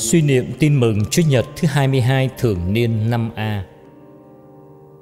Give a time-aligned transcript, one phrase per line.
[0.00, 3.64] Suy niệm tin mừng Chúa Nhật thứ 22 thường niên năm A.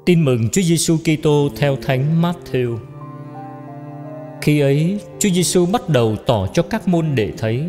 [0.06, 2.78] Tin mừng Chúa Giêsu Kitô theo Thánh Matthew.
[4.40, 7.62] Khi ấy, Chúa Giêsu bắt đầu tỏ cho các môn đệ thấy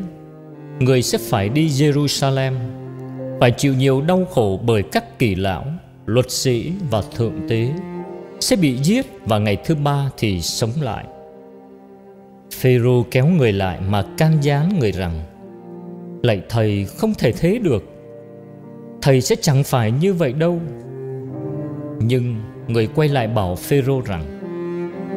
[0.79, 2.53] người sẽ phải đi Jerusalem,
[3.39, 5.65] phải chịu nhiều đau khổ bởi các kỳ lão,
[6.05, 7.69] luật sĩ và thượng tế,
[8.39, 11.05] sẽ bị giết và ngày thứ ba thì sống lại.
[12.59, 15.19] Phêrô kéo người lại mà can gián người rằng:
[16.21, 17.83] Lạy thầy, không thể thế được.
[19.01, 20.59] Thầy sẽ chẳng phải như vậy đâu.
[21.99, 22.35] Nhưng
[22.67, 24.39] người quay lại bảo Phêrô rằng,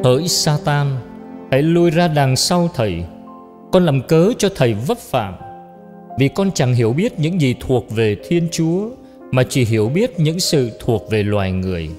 [0.03, 0.87] Hỡi Satan,
[1.51, 3.03] Hãy lui ra đằng sau thầy.
[3.71, 5.33] Con làm cớ cho thầy vấp phạm.
[6.19, 8.89] Vì con chẳng hiểu biết những gì thuộc về Thiên Chúa,
[9.31, 11.89] Mà chỉ hiểu biết những sự thuộc về loài người.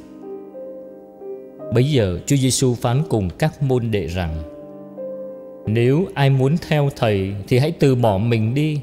[1.74, 4.42] Bây giờ Chúa Giêsu phán cùng các môn đệ rằng,
[5.66, 8.80] Nếu ai muốn theo thầy Thì hãy từ bỏ mình đi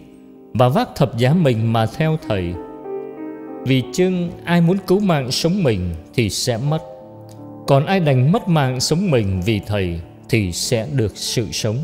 [0.53, 2.53] và vác thập giá mình mà theo thầy.
[3.65, 5.79] Vì chưng ai muốn cứu mạng sống mình
[6.13, 6.81] thì sẽ mất.
[7.67, 11.77] Còn ai đành mất mạng sống mình vì thầy thì sẽ được sự sống.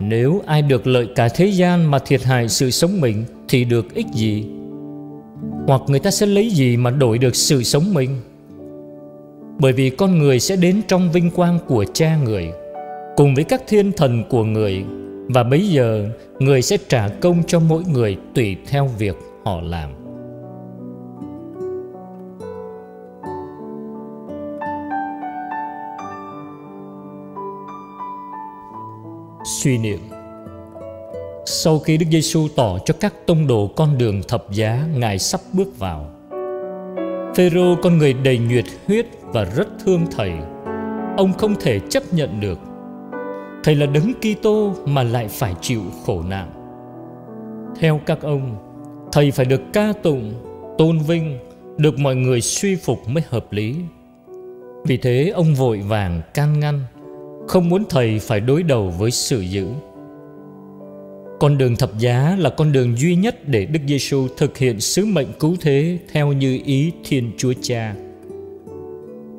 [0.00, 3.94] Nếu ai được lợi cả thế gian mà thiệt hại sự sống mình thì được
[3.94, 4.46] ích gì?
[5.66, 8.10] Hoặc người ta sẽ lấy gì mà đổi được sự sống mình?
[9.58, 12.50] Bởi vì con người sẽ đến trong vinh quang của cha người,
[13.16, 14.84] cùng với các thiên thần của người
[15.28, 19.90] và bây giờ, người sẽ trả công cho mỗi người tùy theo việc họ làm.
[29.44, 29.98] Suy niệm.
[31.46, 35.40] Sau khi Đức Giêsu tỏ cho các tông đồ con đường thập giá, Ngài sắp
[35.52, 36.06] bước vào.
[37.36, 40.32] Phêrô, con người đầy nhiệt huyết và rất thương thầy.
[41.16, 42.58] Ông không thể chấp nhận được.
[43.66, 46.50] Thầy là đấng Kitô mà lại phải chịu khổ nạn.
[47.80, 48.56] Theo các ông,
[49.12, 50.34] thầy phải được ca tụng,
[50.78, 51.38] tôn vinh,
[51.78, 53.74] được mọi người suy phục mới hợp lý.
[54.84, 56.80] Vì thế ông vội vàng can ngăn,
[57.48, 59.66] không muốn thầy phải đối đầu với sự dữ.
[61.40, 65.06] Con đường thập giá là con đường duy nhất để Đức Giêsu thực hiện sứ
[65.06, 67.94] mệnh cứu thế theo như ý Thiên Chúa Cha.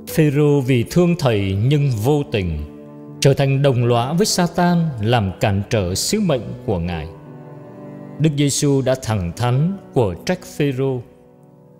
[0.07, 2.76] Phêrô vì thương thầy nhưng vô tình
[3.19, 7.07] trở thành đồng lõa với Satan làm cản trở sứ mệnh của Ngài.
[8.19, 11.01] Đức Giêsu đã thẳng thắn của trách Phêrô.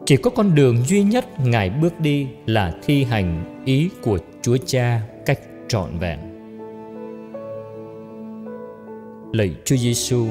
[0.05, 4.57] Chỉ có con đường duy nhất Ngài bước đi là thi hành ý của Chúa
[4.65, 6.19] Cha cách trọn vẹn.
[9.33, 10.25] Lạy Chúa Giêsu,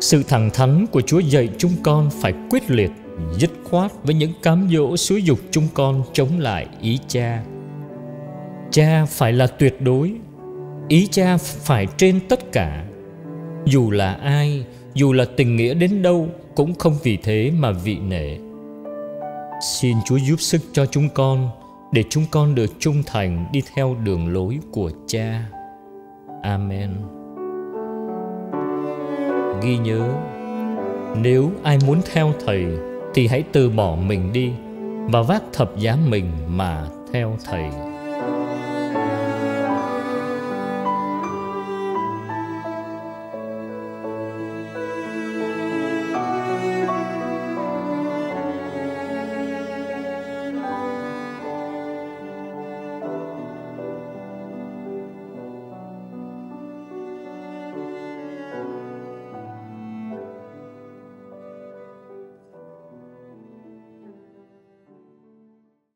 [0.00, 2.90] sự thẳng thắn của Chúa dạy chúng con phải quyết liệt,
[3.38, 7.42] dứt khoát với những cám dỗ xúi dục chúng con chống lại ý Cha
[8.78, 10.12] cha phải là tuyệt đối,
[10.88, 12.84] ý cha phải trên tất cả.
[13.64, 17.98] Dù là ai, dù là tình nghĩa đến đâu cũng không vì thế mà vị
[17.98, 18.36] nể.
[19.72, 21.50] Xin chúa giúp sức cho chúng con,
[21.92, 25.44] để chúng con được trung thành đi theo đường lối của cha.
[26.42, 26.90] Amen.
[29.62, 30.12] Ghi nhớ,
[31.16, 32.66] nếu ai muốn theo thầy
[33.14, 34.52] thì hãy từ bỏ mình đi
[35.12, 37.70] và vác thập giá mình mà theo thầy.